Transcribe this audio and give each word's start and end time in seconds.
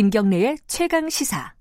김경래의 0.00 0.56
최강 0.66 1.10
시사. 1.10 1.52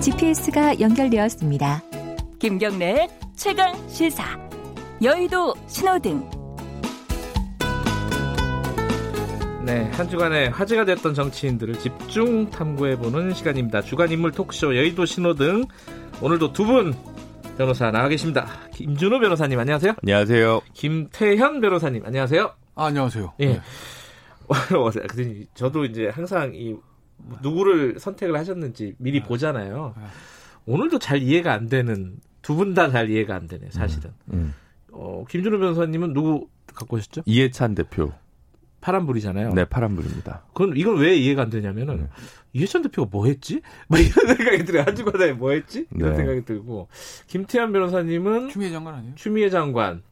GPS가 0.00 0.80
연결되었습니다. 0.80 1.82
김경래의 2.38 3.10
최강 3.36 3.74
시사. 3.90 4.24
여의도 5.02 5.52
신호등. 5.66 6.30
네, 9.66 9.90
한 9.90 10.08
주간에 10.08 10.46
화제가 10.46 10.86
됐던 10.86 11.12
정치인들을 11.12 11.78
집중 11.80 12.48
탐구해보는 12.48 13.34
시간입니다. 13.34 13.82
주간 13.82 14.10
인물 14.10 14.32
토크쇼 14.32 14.74
여의도 14.74 15.04
신호등. 15.04 15.66
오늘도 16.22 16.54
두 16.54 16.64
분 16.64 16.94
변호사 17.56 17.90
나와 17.90 18.08
계십니다. 18.08 18.46
김준호 18.74 19.18
변호사님 19.20 19.58
안녕하세요. 19.58 19.94
안녕하세요. 20.02 20.60
김태현 20.74 21.60
변호사님 21.60 22.04
안녕하세요. 22.04 22.52
아, 22.74 22.84
안녕하세요. 22.86 23.32
예. 23.40 23.46
네. 23.46 23.60
저도 25.54 25.84
이제 25.86 26.08
항상 26.08 26.52
이 26.54 26.76
누구를 27.42 27.98
선택을 27.98 28.36
하셨는지 28.38 28.94
미리 28.98 29.20
네. 29.20 29.26
보잖아요. 29.26 29.94
네. 29.96 30.02
오늘도 30.66 30.98
잘 30.98 31.22
이해가 31.22 31.52
안 31.52 31.68
되는 31.68 32.16
두 32.42 32.54
분 32.56 32.74
다 32.74 32.90
잘 32.90 33.10
이해가 33.10 33.34
안 33.34 33.46
되네 33.48 33.70
사실은. 33.70 34.12
음. 34.32 34.52
어, 34.92 35.24
김준호 35.28 35.58
변호사님은 35.58 36.12
누구 36.12 36.48
갖고 36.74 36.96
오셨죠? 36.96 37.22
이해찬 37.24 37.74
대표. 37.74 38.12
파란불이잖아요. 38.80 39.52
네, 39.54 39.64
파란불입니다. 39.64 40.44
그건 40.52 40.76
이건 40.76 40.98
왜 40.98 41.14
이해가 41.16 41.42
안 41.42 41.50
되냐면은 41.50 41.96
네. 41.96 42.08
이해찬 42.52 42.82
대표가 42.82 43.08
뭐 43.10 43.26
했지? 43.26 43.60
뭐 43.88 43.98
이런 43.98 44.36
생각이 44.36 44.64
들어요. 44.64 44.84
한 44.84 44.94
주간에 44.94 45.32
뭐 45.32 45.50
했지? 45.50 45.86
이런 45.94 46.10
네. 46.10 46.16
생각이 46.16 46.44
들고 46.44 46.88
김태현 47.26 47.72
변호사님은 47.72 48.48
추미애 48.50 48.70
장관 48.70 48.94
아니에요? 48.94 49.14
추미애 49.16 49.50
장관 49.50 50.02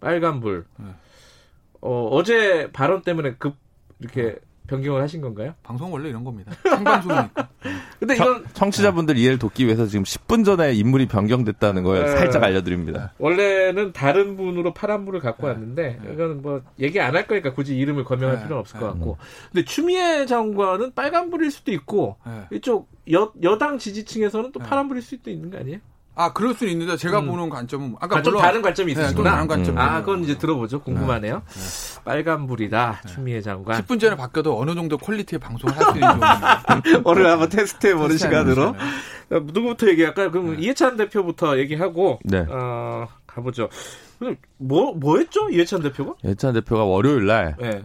빨간불. 0.00 0.66
네. 0.78 0.86
어, 1.80 2.08
어제 2.12 2.70
발언 2.72 3.02
때문에 3.02 3.34
급 3.38 3.56
이렇게 4.00 4.36
변경을 4.68 5.02
하신 5.02 5.20
건가요? 5.20 5.54
방송 5.64 5.92
원래 5.92 6.08
이런 6.10 6.22
겁니다. 6.22 6.52
생방송이니까. 6.62 7.48
근데 7.98 8.14
이건 8.14 8.44
청취자분들 8.52 9.16
이해를 9.18 9.38
돕기 9.38 9.64
위해서 9.66 9.86
지금 9.86 10.04
10분 10.04 10.44
전에 10.44 10.72
인물이 10.74 11.08
변경됐다는 11.08 11.82
걸 11.82 12.04
네. 12.04 12.08
살짝 12.16 12.44
알려드립니다. 12.44 13.12
원래는 13.18 13.92
다른 13.92 14.36
분으로 14.36 14.72
파란불을 14.74 15.20
갖고 15.20 15.46
네. 15.46 15.52
왔는데 15.54 15.98
네. 16.04 16.12
이거는 16.12 16.42
뭐 16.42 16.62
얘기 16.78 17.00
안 17.00 17.16
할 17.16 17.26
거니까 17.26 17.52
굳이 17.54 17.76
이름을 17.76 18.04
거명할 18.04 18.36
네. 18.36 18.42
필요는 18.44 18.60
없을 18.60 18.78
네. 18.78 18.80
것 18.86 18.92
같고. 18.92 19.16
근데 19.50 19.64
추미애 19.64 20.26
장관은 20.26 20.92
빨간 20.94 21.30
불일 21.30 21.50
수도 21.50 21.72
있고 21.72 22.16
네. 22.24 22.56
이쪽 22.56 22.88
여, 23.10 23.32
여당 23.42 23.78
지지층에서는 23.78 24.52
또 24.52 24.60
네. 24.60 24.66
파란 24.68 24.86
불일 24.88 25.02
수도 25.02 25.30
있는 25.30 25.50
거 25.50 25.58
아니에요? 25.58 25.78
아, 26.20 26.32
그럴 26.32 26.52
수는 26.52 26.72
있는데 26.72 26.96
제가 26.96 27.20
음. 27.20 27.28
보는 27.28 27.48
관점은 27.48 27.94
아까 28.00 28.16
아, 28.18 28.22
좀 28.22 28.32
물론 28.32 28.42
다른 28.42 28.60
관점이 28.60 28.88
네, 28.92 28.94
좀 28.96 29.04
있으시구나. 29.04 29.30
다른 29.30 29.46
관점. 29.46 29.74
음. 29.76 29.78
아, 29.78 30.00
그건 30.00 30.24
이제 30.24 30.36
들어보죠. 30.36 30.80
궁금하네요. 30.80 31.42
빨간불이다. 32.04 33.02
추미애 33.06 33.40
장관. 33.40 33.80
10분 33.80 34.00
전에 34.00 34.16
바뀌어도 34.16 34.58
어느 34.58 34.74
정도 34.74 34.98
퀄리티의 34.98 35.38
방송을 35.38 35.76
할 35.76 35.84
수 35.84 35.92
있는 35.92 36.10
정도. 36.92 37.08
오늘 37.08 37.30
한번 37.30 37.48
테스트해 37.48 37.94
보는 37.94 38.16
시간으로. 38.18 38.74
네. 39.28 39.36
어, 39.36 39.40
누구부터 39.44 39.86
얘기할까요? 39.90 40.32
그럼 40.32 40.58
이해찬 40.58 40.96
대표부터 40.96 41.56
얘기하고, 41.58 42.18
네. 42.24 42.44
어, 42.50 43.06
가보죠. 43.26 43.68
뭐, 44.56 44.92
뭐 44.94 45.18
했죠? 45.18 45.48
이해찬 45.50 45.82
대표가? 45.82 46.14
이해찬 46.24 46.52
대표가 46.54 46.82
월요일 46.82 47.26
날 47.26 47.54
네. 47.60 47.84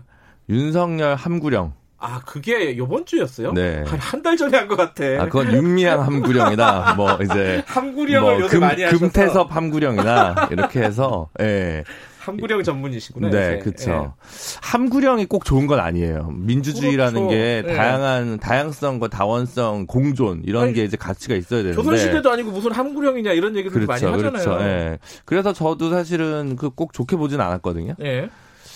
윤석열 0.50 1.14
함구령. 1.14 1.73
아, 2.06 2.20
그게 2.26 2.76
요번 2.78 3.06
주였어요? 3.06 3.54
네. 3.54 3.84
한한달 3.88 4.36
전에 4.38 4.58
한 4.58 4.68
것 4.68 4.76
같아. 4.76 5.04
아, 5.20 5.26
그건 5.26 5.52
윤미향 5.54 6.02
함구령이다. 6.06 6.96
뭐 6.96 7.18
이제 7.24 7.64
함구령을 7.68 8.34
뭐 8.34 8.41
요새 8.41 8.59
많이 8.59 8.84
하셔서. 8.84 9.00
금태섭 9.00 9.56
함구령이나 9.56 10.50
이렇게 10.52 10.81
해서 10.81 11.30
예. 11.42 11.84
함구령 12.19 12.63
전문이시구나. 12.63 13.30
네. 13.30 13.59
그렇죠. 13.59 14.13
함구령이 14.62 15.25
꼭 15.25 15.44
좋은 15.44 15.68
건 15.68 15.81
아니에요. 15.81 16.31
민주주의라는 16.34 17.13
그렇죠. 17.13 17.30
게 17.30 17.63
네. 17.66 17.74
다양한 17.75 18.40
다양성과 18.40 19.09
다원성, 19.09 19.88
공존 19.88 20.42
이런 20.46 20.63
아니, 20.63 20.74
게 20.74 20.86
이제 20.86 20.96
가치가 20.96 21.36
있어야 21.36 21.59
예. 21.59 21.63
되는데. 21.63 21.81
조선시대도 21.84 22.31
아니고 22.31 22.52
무슨 22.52 22.72
함구령이냐 22.72 23.34
이런 23.34 23.53
많이 23.88 24.02
그렇죠, 24.02 24.13
하잖아요. 24.13 24.31
그렇죠. 24.31 24.58
예. 24.62 25.00
그래서 25.25 25.52
저도 25.52 25.90
사실은 25.90 26.56
그 26.56 26.69
꼭 26.69 26.94
좋게 26.94 27.18
보진 27.18 27.42
않았거든요. 27.42 27.96
예. 28.02 28.30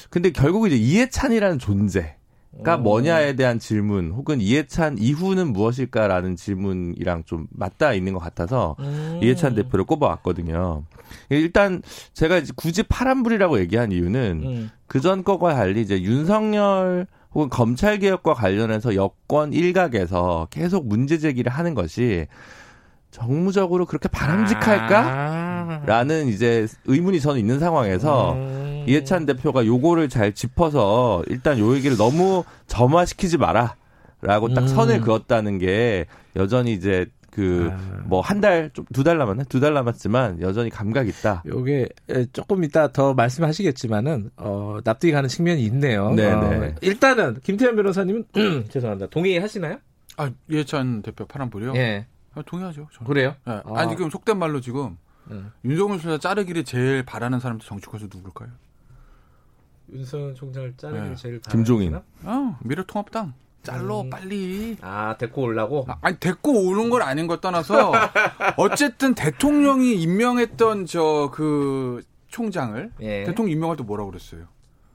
근데 0.09 0.31
결국 0.31 0.67
이제 0.67 0.75
이해찬이라는 0.75 1.57
존재 1.59 2.16
가 2.63 2.75
어. 2.75 2.77
뭐냐에 2.77 3.35
대한 3.35 3.59
질문, 3.59 4.11
혹은 4.11 4.41
이해찬 4.41 4.97
이후는 4.99 5.53
무엇일까라는 5.53 6.35
질문이랑 6.35 7.23
좀 7.25 7.47
맞닿아 7.51 7.93
있는 7.93 8.13
것 8.13 8.19
같아서 8.19 8.75
음. 8.79 9.19
이해찬 9.21 9.55
대표를 9.55 9.85
꼽아왔거든요. 9.85 10.83
일단 11.29 11.81
제가 12.13 12.41
굳이 12.55 12.83
파란불이라고 12.83 13.59
얘기한 13.59 13.91
이유는 13.91 14.41
음. 14.43 14.71
그전 14.87 15.23
거와 15.23 15.55
달리 15.55 15.81
이제 15.81 16.01
윤석열 16.01 17.07
혹은 17.33 17.49
검찰 17.49 17.99
개혁과 17.99 18.33
관련해서 18.33 18.95
여권 18.95 19.53
일각에서 19.53 20.47
계속 20.49 20.87
문제 20.87 21.17
제기를 21.17 21.51
하는 21.51 21.75
것이 21.75 22.27
정무적으로 23.11 23.85
그렇게 23.85 24.09
바람직할까? 24.09 24.99
아. 24.99 25.81
라는 25.85 26.27
이제 26.27 26.67
의문이 26.85 27.19
저는 27.19 27.39
있는 27.39 27.59
상황에서 27.59 28.33
음. 28.33 28.66
이해찬 28.87 29.25
대표가 29.25 29.65
요거를 29.65 30.09
잘 30.09 30.33
짚어서 30.33 31.23
일단 31.27 31.59
요 31.59 31.75
얘기를 31.75 31.97
너무 31.97 32.43
점화시키지 32.67 33.37
마라. 33.37 33.75
라고 34.21 34.51
딱 34.53 34.61
음. 34.61 34.67
선을 34.67 35.01
그었다는 35.01 35.59
게 35.59 36.05
여전히 36.35 36.73
이제 36.73 37.05
그 37.29 37.69
아. 37.71 38.01
뭐한 38.07 38.41
달 38.41 38.71
좀 38.73 38.83
두 38.91 39.03
달 39.03 39.19
남았네 39.19 39.43
두 39.47 39.59
달 39.59 39.75
남았지만 39.75 40.41
여전히 40.41 40.71
감각 40.71 41.07
있다. 41.07 41.43
요게 41.45 41.87
에, 42.09 42.25
조금 42.33 42.63
이따 42.63 42.87
더 42.91 43.13
말씀하시겠지만은 43.13 44.31
어, 44.37 44.79
납득이 44.83 45.11
가는 45.11 45.29
측면이 45.29 45.61
있네요. 45.65 46.09
네, 46.15 46.31
어, 46.31 46.49
네. 46.49 46.73
일단은 46.81 47.37
김태현 47.43 47.75
변호사님은 47.75 48.25
죄송합니다. 48.71 49.07
동의하시나요? 49.11 49.77
아, 50.17 50.31
이해찬 50.49 51.03
대표 51.03 51.25
파란불이요? 51.27 51.75
예. 51.75 52.07
아, 52.33 52.41
동의하죠. 52.43 52.87
저는. 52.91 53.07
그래요? 53.07 53.35
네. 53.45 53.53
아. 53.53 53.61
아니, 53.75 53.91
지금 53.95 54.09
속된 54.09 54.37
말로 54.39 54.59
지금 54.61 54.97
음. 55.29 55.51
윤석열 55.63 55.99
수사 55.99 56.17
자르기를 56.17 56.63
제일 56.63 57.03
바라는 57.03 57.39
사람도 57.39 57.65
정치권에서 57.65 58.07
누굴까요? 58.11 58.49
윤석열 59.91 60.33
총장을 60.35 60.73
자르는 60.77 61.09
네. 61.09 61.15
제일 61.15 61.41
김종인. 61.41 61.99
아, 62.23 62.57
미래통합당. 62.63 63.33
잘러, 63.63 64.01
음. 64.01 64.09
빨리. 64.09 64.77
아 64.81 65.15
데리고 65.17 65.41
오려고. 65.43 65.85
아, 65.89 65.97
아니 66.01 66.17
데리고 66.19 66.51
오는 66.53 66.89
건 66.89 67.01
아닌 67.01 67.27
것 67.27 67.41
떠나서 67.41 67.91
어쨌든 68.57 69.13
대통령이 69.13 69.95
임명했던 70.01 70.85
저 70.85 71.29
그 71.33 72.01
총장을 72.27 72.91
예. 73.01 73.23
대통령 73.23 73.51
임명할 73.51 73.77
때 73.77 73.83
뭐라고 73.83 74.11
그랬어요? 74.11 74.45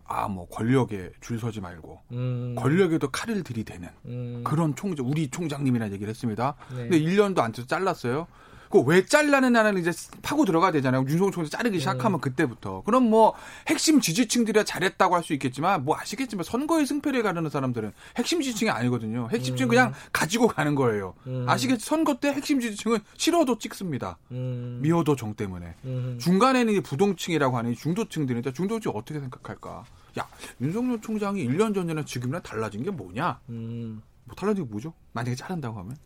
아 0.07 0.29
뭐 0.29 0.47
권력에 0.49 1.11
줄 1.21 1.39
서지 1.39 1.61
말고 1.63 2.01
음. 2.13 2.55
권력에도 2.59 3.11
칼을 3.11 3.43
들이대는 3.43 3.89
음. 4.07 4.41
그런 4.45 4.75
총장 4.75 5.09
우리 5.09 5.29
총장님이라는 5.29 5.93
얘기를 5.95 6.11
했습니다. 6.11 6.55
네. 6.71 6.89
근데 6.89 7.01
1년도 7.01 7.39
안 7.41 7.53
돼서 7.53 7.67
잘랐어요. 7.67 8.27
그왜 8.73 9.05
잘라느냐는 9.05 9.77
이제 9.79 9.93
파고 10.23 10.47
들어가야 10.47 10.73
되잖아요. 10.73 11.05
윤석열 11.07 11.31
총장 11.33 11.51
자르기 11.51 11.79
시작하면 11.79 12.19
음. 12.19 12.21
그때부터. 12.21 12.83
그럼 12.87 13.11
뭐 13.11 13.35
핵심 13.69 14.01
지지층들이야 14.01 14.65
잘했다고 14.65 15.15
할 15.15 15.23
수 15.23 15.33
있겠지만 15.35 15.85
뭐 15.85 15.97
아시겠지만 15.97 16.43
선거의 16.43 16.85
승패를 16.85 17.23
가르는 17.23 17.49
사람들은 17.49 17.93
핵심 18.17 18.41
지지층이 18.41 18.71
아니거든요. 18.71 19.29
핵심 19.31 19.55
지지층 19.55 19.65
은 19.67 19.69
그냥 19.69 19.93
가지고 20.13 20.49
가는 20.49 20.75
거예요. 20.75 21.15
음. 21.29 21.45
아시겠지 21.49 21.85
선거 21.85 22.15
때 22.15 22.33
핵심 22.33 22.59
지지층은 22.59 22.99
싫어도 23.17 23.59
찍습니다. 23.59 24.19
음. 24.33 24.81
미워도 24.83 25.15
정 25.17 25.35
때문에. 25.35 25.75
음. 25.85 26.19
중간에는 26.21 26.73
이 26.75 26.81
부동층이라고 26.81 27.57
하는 27.57 27.73
이 27.73 27.77
중도층들인데 27.77 28.53
중도층 28.53 28.93
어떻게 28.95 29.21
생각할까? 29.21 29.85
야 30.19 30.27
윤석열 30.61 31.01
총장이 31.01 31.47
1년 31.47 31.75
전이나 31.75 32.05
지금이나 32.05 32.41
달라진 32.41 32.83
게 32.83 32.91
뭐냐? 32.91 33.39
음. 33.51 34.03
뭐 34.25 34.35
달라진 34.35 34.65
게 34.65 34.71
뭐죠? 34.71 34.93
만약에 35.13 35.37
자른다고 35.37 35.79
하면 35.79 35.97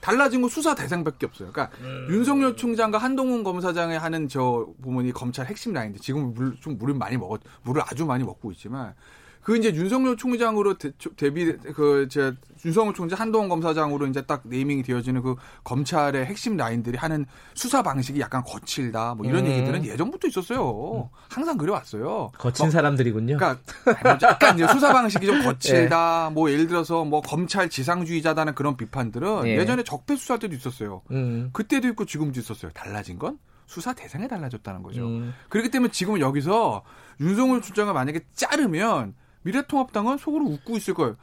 달라진 0.00 0.40
건 0.40 0.50
수사 0.50 0.74
대상밖에 0.74 1.26
없어요. 1.26 1.50
그러니까 1.52 1.76
음. 1.80 2.06
윤석열 2.10 2.56
총장과 2.56 2.98
한동훈 2.98 3.44
검사장이 3.44 3.96
하는 3.96 4.28
저 4.28 4.66
보면 4.82 5.06
이 5.06 5.12
검찰 5.12 5.46
핵심 5.46 5.72
라인인데 5.72 6.00
지금 6.00 6.34
물, 6.34 6.56
좀 6.60 6.78
물을 6.78 6.94
많이 6.94 7.16
먹었 7.16 7.40
물을 7.62 7.82
아주 7.84 8.06
많이 8.06 8.24
먹고 8.24 8.50
있지만 8.52 8.94
그 9.42 9.56
이제 9.56 9.74
윤석열 9.74 10.16
총장으로 10.16 10.76
대, 10.76 10.90
비 11.32 11.52
그제 11.56 12.34
윤석열 12.64 12.92
총장 12.92 13.18
한동훈 13.18 13.48
검사장으로 13.48 14.06
이제 14.06 14.22
딱 14.22 14.42
네이밍이 14.44 14.82
되어지는 14.82 15.22
그 15.22 15.36
검찰의 15.64 16.26
핵심 16.26 16.56
라인들이 16.56 16.98
하는 16.98 17.24
수사 17.54 17.82
방식이 17.82 18.20
약간 18.20 18.42
거칠다 18.44 19.14
뭐 19.14 19.26
이런 19.26 19.46
음. 19.46 19.50
얘기들은 19.50 19.84
예전부터 19.86 20.28
있었어요. 20.28 21.08
항상 21.30 21.56
그래 21.56 21.72
왔어요. 21.72 22.30
거친 22.38 22.70
사람들이군요. 22.70 23.38
그러니까 23.38 23.62
뭐 24.02 24.18
약간 24.22 24.56
이제 24.56 24.66
수사 24.68 24.92
방식이 24.92 25.24
좀 25.24 25.40
거칠다. 25.42 26.30
뭐 26.30 26.50
예를 26.50 26.66
들어서 26.66 27.04
뭐 27.04 27.22
검찰 27.22 27.70
지상주의자다는 27.70 28.54
그런 28.54 28.76
비판들은 28.76 29.46
예. 29.46 29.56
예. 29.56 29.64
전에 29.64 29.82
적폐 29.82 30.16
수사 30.16 30.38
때도 30.38 30.54
있었어요. 30.54 31.02
음. 31.12 31.50
그때도 31.52 31.88
있고 31.88 32.04
지금도 32.04 32.38
있었어요. 32.40 32.70
달라진 32.72 33.18
건 33.18 33.38
수사 33.66 33.92
대상에 33.94 34.26
달라졌다는 34.28 34.82
거죠. 34.82 35.06
음. 35.06 35.32
그렇기 35.48 35.70
때문에 35.70 35.92
지금은 35.92 36.20
여기서 36.20 36.82
윤석열 37.20 37.62
총장을 37.62 37.94
만약에 37.94 38.20
자르면 38.34 39.14
미래통합당은 39.42 40.18
속으로 40.18 40.46
웃고 40.46 40.76
있을 40.76 40.94
거예요. 40.94 41.16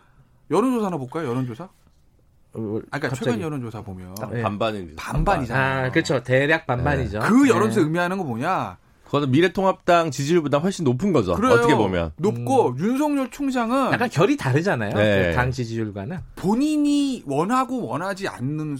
여론조사나 0.49 0.97
볼까요? 0.97 1.27
여론조사? 1.29 1.63
어, 1.65 2.79
아까 2.91 3.09
그러니까. 3.09 3.15
최근 3.15 3.41
여론조사 3.41 3.81
보면 3.81 4.15
네. 4.31 4.41
반반이 4.41 4.95
반반이잖아요. 4.95 5.87
아, 5.87 5.91
그렇죠. 5.91 6.23
대략 6.23 6.65
반반이죠. 6.65 7.19
그 7.19 7.43
네. 7.43 7.49
여론조사 7.49 7.81
의미하는 7.81 8.17
거 8.17 8.23
뭐냐? 8.23 8.77
그거는 9.05 9.31
미래통합당 9.31 10.11
지지율보다 10.11 10.57
훨씬 10.57 10.83
높은 10.83 11.13
거죠. 11.13 11.33
그래요. 11.35 11.53
어떻게 11.53 11.75
보면. 11.75 12.11
높고 12.17 12.71
음. 12.71 12.77
윤석열 12.77 13.31
총장은 13.31 13.93
약간 13.93 14.09
결이 14.09 14.35
다르잖아요. 14.35 14.93
네. 14.95 15.29
그당 15.29 15.51
지지율과는 15.51 16.17
본인이 16.35 17.23
원하고 17.25 17.85
원하지 17.85 18.27
않는 18.27 18.77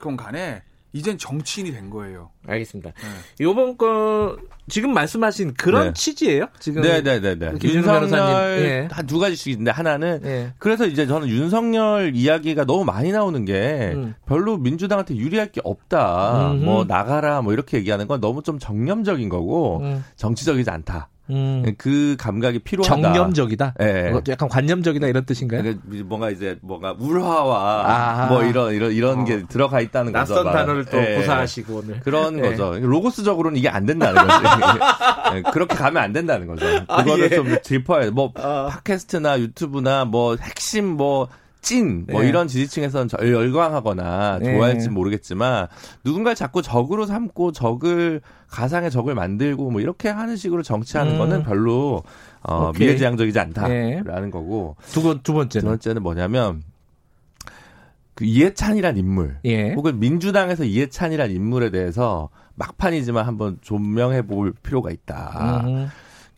건 0.00 0.16
간에 0.16 0.62
이젠 0.98 1.16
정치인이 1.16 1.70
된 1.72 1.90
거예요. 1.90 2.30
알겠습니다. 2.46 2.90
네. 2.90 3.44
요번 3.44 3.76
거 3.76 4.36
지금 4.68 4.92
말씀하신 4.92 5.54
그런 5.54 5.86
네. 5.86 5.92
취지예요? 5.92 6.48
지금 6.58 6.82
네네네네. 6.82 7.36
네, 7.36 7.52
네. 7.52 7.58
윤석열 7.62 8.60
예. 8.60 8.88
한두 8.90 9.20
가지씩 9.20 9.52
있는데 9.52 9.70
하나는 9.70 10.20
예. 10.24 10.52
그래서 10.58 10.86
이제 10.86 11.06
저는 11.06 11.28
윤석열 11.28 12.16
이야기가 12.16 12.64
너무 12.64 12.84
많이 12.84 13.12
나오는 13.12 13.44
게 13.44 13.92
음. 13.94 14.14
별로 14.26 14.56
민주당한테 14.58 15.14
유리할 15.14 15.52
게 15.52 15.60
없다. 15.62 16.52
음흠. 16.52 16.64
뭐 16.64 16.84
나가라 16.84 17.42
뭐 17.42 17.52
이렇게 17.52 17.76
얘기하는 17.78 18.08
건 18.08 18.20
너무 18.20 18.42
좀 18.42 18.58
정념적인 18.58 19.28
거고 19.28 19.78
음. 19.78 20.04
정치적이지 20.16 20.68
않다. 20.68 21.10
음. 21.30 21.74
그 21.76 22.16
감각이 22.18 22.60
필요하다. 22.60 22.94
정념적이다. 22.94 23.74
예. 23.80 23.84
네. 23.84 24.12
약간 24.28 24.48
관념적이다 24.48 25.06
이런 25.06 25.24
뜻인가요? 25.24 25.62
그러니까 25.62 25.84
뭔가 26.06 26.30
이제 26.30 26.58
뭔가 26.62 26.94
울화와 26.98 27.84
아. 27.86 28.26
뭐 28.26 28.42
이런 28.44 28.74
이런 28.74 28.92
이런 28.92 29.20
어. 29.20 29.24
게 29.24 29.44
들어가 29.46 29.80
있다는 29.80 30.12
거죠. 30.12 30.34
낯선 30.34 30.52
단어를 30.52 30.84
또 30.86 30.98
예. 30.98 31.16
고사하시고 31.16 31.76
오늘 31.76 32.00
그런 32.00 32.36
네. 32.36 32.50
거죠. 32.50 32.78
로고스적으로는 32.80 33.58
이게 33.58 33.68
안 33.68 33.86
된다는 33.86 34.26
거죠. 34.26 34.38
예. 35.36 35.42
그렇게 35.52 35.76
가면 35.76 36.02
안 36.02 36.12
된다는 36.12 36.46
거죠. 36.46 36.64
그거를 36.86 37.24
아, 37.24 37.26
예. 37.26 37.28
좀 37.28 37.56
짚어야 37.62 38.10
뭐 38.10 38.32
아. 38.36 38.68
팟캐스트나 38.70 39.40
유튜브나 39.40 40.04
뭐 40.04 40.36
핵심 40.40 40.86
뭐 40.86 41.28
찐, 41.68 42.06
뭐 42.08 42.22
네. 42.22 42.28
이런 42.30 42.48
지지층에서는 42.48 43.08
열광하거나 43.20 44.38
네. 44.38 44.54
좋아할지 44.54 44.88
모르겠지만 44.88 45.66
누군가를 46.02 46.34
자꾸 46.34 46.62
적으로 46.62 47.04
삼고 47.04 47.52
적을 47.52 48.22
가상의 48.48 48.90
적을 48.90 49.14
만들고 49.14 49.70
뭐 49.70 49.82
이렇게 49.82 50.08
하는 50.08 50.36
식으로 50.36 50.62
정치하는 50.62 51.12
음. 51.12 51.18
거는 51.18 51.42
별로 51.42 52.02
어, 52.40 52.72
미래지향적이지 52.72 53.38
않다라는 53.38 54.02
네. 54.02 54.30
거고 54.30 54.76
두, 54.92 55.02
번, 55.02 55.20
두 55.22 55.34
번째는 55.34 55.62
두 55.62 55.68
번째는 55.68 56.02
뭐냐면 56.02 56.62
그 58.14 58.24
이해찬이란 58.24 58.96
인물 58.96 59.36
예. 59.44 59.74
혹은 59.74 60.00
민주당에서 60.00 60.64
이해찬이란 60.64 61.30
인물에 61.30 61.68
대해서 61.68 62.30
막판이지만 62.54 63.26
한번 63.26 63.58
조명해 63.60 64.22
볼 64.22 64.54
필요가 64.62 64.90
있다. 64.90 65.64
음. 65.66 65.88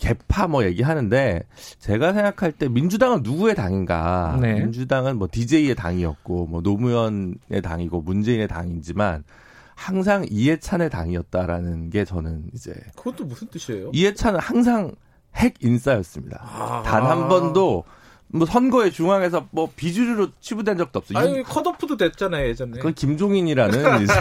개파 0.01 0.49
뭐 0.49 0.65
얘기하는데 0.65 1.43
제가 1.79 2.13
생각할 2.13 2.53
때 2.53 2.69
민주당은 2.69 3.21
누구의 3.23 3.55
당인가? 3.55 4.37
네. 4.41 4.55
민주당은 4.55 5.19
뭐 5.19 5.29
DJ의 5.31 5.77
당이었고 5.77 6.47
뭐 6.47 6.61
노무현의 6.63 7.63
당이고 7.63 8.01
문재인의 8.01 8.49
당이지만 8.49 9.23
항상 9.77 10.27
이해찬의 10.29 10.91
당이었다라는 10.91 11.91
게 11.91 12.05
저는 12.05 12.51
이제 12.55 12.75
그것도 12.97 13.25
무슨 13.25 13.49
뜻이에요? 13.49 13.91
이해찬은 13.93 14.41
항상 14.41 14.93
핵 15.37 15.55
인싸였습니다. 15.63 16.41
아. 16.43 16.83
단한 16.85 17.29
번도 17.29 17.85
뭐 18.33 18.47
선거에 18.47 18.91
중앙에서 18.91 19.49
뭐 19.51 19.71
비주류로 19.75 20.29
치부된 20.41 20.79
적도 20.79 21.01
없어요. 21.01 21.19
아니 21.19 21.43
컷오프도 21.43 21.97
됐잖아요 21.97 22.47
예전에. 22.49 22.73
그건 22.73 22.95
김종인이라는 22.95 24.03
이제 24.03 24.13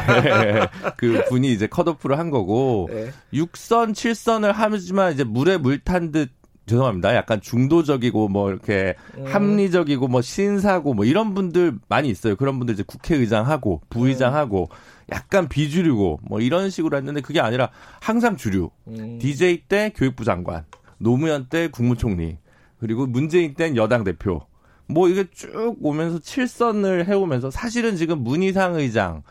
그 0.97 1.23
분이 1.29 1.51
이제 1.51 1.67
컷오프를 1.67 2.17
한 2.17 2.29
거고 2.29 2.89
네. 2.91 3.11
6선 3.33 3.91
7선을 3.91 4.51
하지만 4.53 5.13
이제 5.13 5.23
물에 5.23 5.57
물 5.57 5.79
탄 5.79 6.11
듯 6.11 6.29
죄송합니다. 6.65 7.15
약간 7.15 7.41
중도적이고 7.41 8.27
뭐 8.27 8.51
이렇게 8.51 8.93
음. 9.17 9.25
합리적이고 9.25 10.07
뭐 10.07 10.21
신사고 10.21 10.93
뭐 10.93 11.03
이런 11.03 11.33
분들 11.33 11.79
많이 11.87 12.09
있어요. 12.09 12.35
그런 12.35 12.59
분들 12.59 12.73
이제 12.75 12.83
국회의장하고 12.85 13.81
부의장하고 13.89 14.69
음. 14.69 14.75
약간 15.11 15.49
비주류고 15.49 16.19
뭐 16.23 16.39
이런 16.41 16.69
식으로 16.69 16.95
했는데 16.97 17.21
그게 17.21 17.39
아니라 17.39 17.71
항상 17.99 18.37
주류. 18.37 18.69
음. 18.87 19.17
DJ 19.19 19.63
때 19.67 19.91
교육부 19.95 20.23
장관, 20.23 20.65
노무현 20.99 21.47
때 21.49 21.69
국무총리. 21.69 22.37
그리고 22.79 23.05
문재인 23.07 23.53
땐 23.53 23.75
여당 23.75 24.03
대표. 24.03 24.41
뭐 24.87 25.07
이게 25.07 25.25
쭉 25.31 25.77
오면서 25.81 26.19
칠선을 26.19 27.07
해오면서 27.07 27.51
사실은 27.51 27.95
지금 27.95 28.23
문희상 28.23 28.75
의장, 28.75 29.21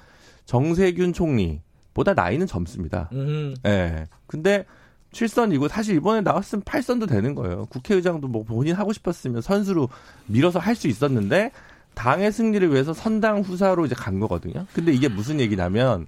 정세균 0.45 1.13
총리보다 1.13 2.15
나이는 2.15 2.47
젊습니다. 2.47 3.09
음. 3.13 3.55
예. 3.65 3.69
네. 3.69 4.07
근데 4.27 4.65
7선이고 5.13 5.69
사실 5.69 5.97
이번에 5.97 6.21
나왔으면 6.21 6.63
8선도 6.63 7.09
되는 7.09 7.35
거예요. 7.35 7.67
국회의장도 7.67 8.29
뭐 8.29 8.45
본인 8.45 8.75
하고 8.77 8.93
싶었으면 8.93 9.41
선수로 9.41 9.89
밀어서 10.27 10.59
할 10.59 10.77
수 10.77 10.87
있었는데 10.87 11.51
당의 11.95 12.31
승리를 12.31 12.71
위해서 12.71 12.93
선당 12.93 13.41
후사로 13.41 13.87
이제 13.87 13.95
간 13.97 14.21
거거든요. 14.21 14.67
근데 14.73 14.93
이게 14.93 15.09
무슨 15.09 15.41
얘기냐면 15.41 16.07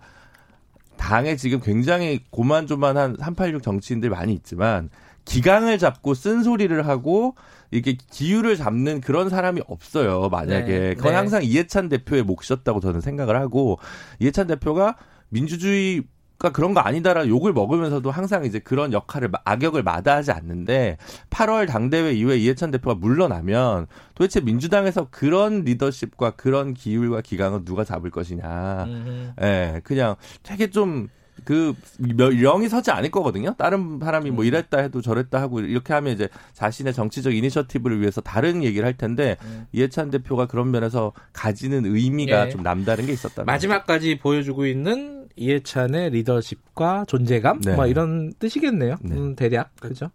당에 0.97 1.35
지금 1.35 1.61
굉장히 1.61 2.21
고만조만한 2.31 3.17
386 3.19 3.63
정치인들 3.63 4.11
많이 4.11 4.35
있지만 4.35 4.91
기강을 5.25 5.79
잡고 5.79 6.15
쓴소리를 6.15 6.87
하고 6.87 7.35
이렇게 7.71 7.97
기율을 8.11 8.57
잡는 8.57 9.01
그런 9.01 9.29
사람이 9.29 9.63
없어요. 9.67 10.29
만약에 10.29 10.79
네. 10.79 10.95
그건 10.95 11.13
네. 11.13 11.17
항상 11.17 11.43
이해찬 11.45 11.89
대표의 11.89 12.25
몫이었다고 12.25 12.81
저는 12.81 13.01
생각을 13.01 13.37
하고 13.37 13.79
이해찬 14.19 14.47
대표가 14.47 14.97
민주주의 15.29 16.03
가 16.41 16.51
그런 16.51 16.73
거 16.73 16.81
아니다라 16.81 17.29
욕을 17.29 17.53
먹으면서도 17.53 18.11
항상 18.11 18.47
이제 18.47 18.59
그런 18.59 18.95
역할을 18.95 19.31
악역을 19.45 19.83
마다하지 19.83 20.33
않는데 20.33 20.97
8월 21.29 21.69
당대회 21.69 22.13
이후에 22.13 22.39
이해찬 22.39 22.71
대표가 22.71 22.95
물러나면 22.95 23.87
도대체 24.15 24.41
민주당에서 24.41 25.09
그런 25.11 25.65
리더십과 25.65 26.31
그런 26.37 26.73
기율과 26.73 27.21
기강은 27.21 27.67
누가 27.67 27.85
잡을 27.85 28.11
것이냐. 28.11 28.87
예, 28.89 29.33
네, 29.39 29.81
그냥 29.85 30.17
되게 30.43 30.71
좀 30.71 31.09
그 31.45 31.75
영이 32.01 32.69
서지 32.69 32.91
않을 32.91 33.11
거거든요. 33.11 33.55
다른 33.59 33.99
사람이 33.99 34.31
뭐 34.31 34.45
음. 34.45 34.47
이랬다 34.47 34.79
해도 34.79 35.01
저랬다 35.01 35.41
하고 35.41 35.61
이렇게 35.61 35.93
하면 35.93 36.15
이제 36.15 36.29
자신의 36.53 36.95
정치적 36.95 37.35
이니셔티브를 37.35 38.01
위해서 38.01 38.21
다른 38.21 38.63
얘기를 38.63 38.87
할 38.87 38.97
텐데 38.97 39.37
음. 39.45 39.67
이해찬 39.73 40.11
대표가 40.11 40.47
그런 40.47 40.71
면에서 40.71 41.13
가지는 41.33 41.85
의미가 41.87 42.47
예. 42.47 42.51
좀 42.51 42.63
남다른 42.63 43.07
게 43.07 43.13
있었다. 43.13 43.45
마지막까지 43.45 44.19
보여주고 44.19 44.67
있는 44.67 45.29
이해찬의 45.37 46.11
리더십과 46.11 47.05
존재감 47.07 47.61
네. 47.61 47.75
뭐 47.75 47.87
이런 47.87 48.33
뜻이겠네요. 48.39 48.97
네. 49.03 49.17
음, 49.17 49.37
대략 49.37 49.75
그렇죠. 49.81 50.11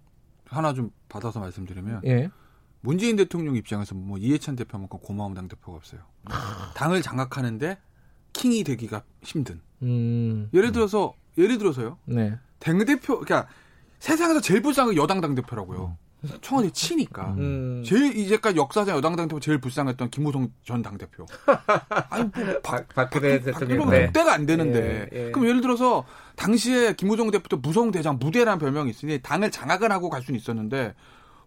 하나 0.47 0.73
좀 0.73 0.91
받아서 1.09 1.39
말씀드리면 1.39 2.01
예. 2.05 2.29
문재인 2.81 3.15
대통령 3.15 3.55
입장에서 3.55 3.95
뭐 3.95 4.17
이해찬 4.17 4.55
대표만큼 4.55 4.99
고마운 4.99 5.33
당 5.33 5.47
대표가 5.47 5.77
없어요. 5.77 6.01
당을 6.75 7.01
장악하는데 7.01 7.77
킹이 8.35 8.63
되기가 8.65 9.03
힘든. 9.23 9.61
음. 9.81 10.49
예를 10.53 10.71
들어서 10.71 11.13
예를 11.37 11.57
들어서요. 11.57 11.97
네. 12.05 12.37
당 12.59 12.83
대표 12.85 13.19
그러니까 13.19 13.47
세상에서 13.99 14.41
제일 14.41 14.61
불쌍한 14.61 14.93
게 14.93 15.01
여당 15.01 15.21
당 15.21 15.35
대표라고요. 15.35 15.97
청와대 16.41 16.71
치니까 16.71 17.35
음. 17.37 17.83
제일 17.85 18.15
이제까지 18.17 18.57
역사상 18.57 18.95
여당 18.97 19.15
당 19.15 19.27
대표 19.27 19.39
제일 19.39 19.59
불쌍했던 19.61 20.09
김무성 20.09 20.49
전 20.65 20.81
당 20.81 20.97
대표. 20.97 21.25
아니 22.09 22.23
뭐 22.35 22.61
박, 22.63 22.87
박근혜 22.89 23.39
대통령 23.39 23.89
네. 23.89 24.11
때가 24.11 24.33
안 24.33 24.45
되는데 24.45 25.07
예, 25.13 25.27
예. 25.27 25.31
그럼 25.31 25.47
예를 25.47 25.61
들어서 25.61 26.03
당시에 26.35 26.93
김무성 26.93 27.31
대표도 27.31 27.57
무성 27.57 27.91
대장 27.91 28.17
무대라는 28.19 28.59
별명이 28.59 28.89
있으니 28.89 29.19
당을 29.21 29.51
장악을 29.51 29.91
하고 29.91 30.09
갈 30.09 30.21
수는 30.23 30.39
있었는데 30.39 30.93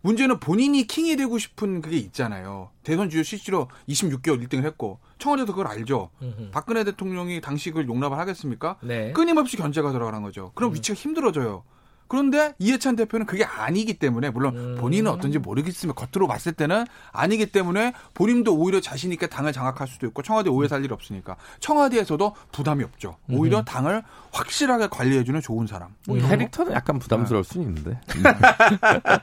문제는 0.03 0.41
본인이 0.41 0.87
킹이 0.87 1.17
되고 1.17 1.39
싶은 1.39 1.81
그게 1.81 1.97
있잖아요. 1.97 2.71
대선 2.83 3.11
주요 3.11 3.23
실제로 3.23 3.69
26개월 3.89 4.47
1등을 4.47 4.65
했고 4.65 5.01
청와대도 5.19 5.53
그걸 5.53 5.67
알죠. 5.67 6.11
음흠. 6.23 6.51
박근혜 6.53 6.85
대통령이 6.85 7.41
당시 7.41 7.71
그걸 7.71 7.89
용납을 7.89 8.19
하겠습니까? 8.19 8.77
네. 8.83 9.13
끊임없이 9.13 9.57
견제가 9.57 9.93
들어가는 9.93 10.23
거죠. 10.23 10.53
그럼 10.55 10.71
음. 10.71 10.75
위치가 10.75 10.95
힘들어져요. 10.95 11.65
그런데 12.09 12.55
이해찬 12.59 12.97
대표는 12.97 13.27
그게 13.27 13.45
아니기 13.45 13.95
때문에 13.99 14.31
물론 14.31 14.57
음. 14.57 14.77
본인은 14.81 15.11
어떤지 15.11 15.39
모르겠지만 15.39 15.95
겉으로 15.95 16.27
봤을 16.27 16.53
때는 16.53 16.85
아니기 17.13 17.47
때문에 17.47 17.93
본인도 18.15 18.57
오히려 18.57 18.81
자신 18.81 19.13
있게 19.13 19.27
당을 19.27 19.53
장악할 19.53 19.87
수도 19.87 20.07
있고 20.07 20.23
청와대 20.23 20.49
오해 20.51 20.67
살 20.67 20.79
일 20.79 20.93
없으니까 20.93 21.35
청와대에서도 21.59 22.37
부담이 22.53 22.85
없죠. 22.85 23.17
오히려 23.31 23.59
음. 23.59 23.65
당을 23.65 24.01
확실하게 24.31 24.87
관리해주는 24.89 25.41
좋은 25.41 25.67
사람. 25.67 25.89
뭐 26.07 26.17
캐릭터는 26.17 26.73
약간 26.73 27.01
부담스러울 27.01 27.43
네. 27.43 27.53
수는 27.53 27.67
있는데. 27.69 28.01